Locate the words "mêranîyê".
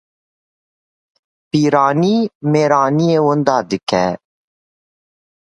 2.51-3.19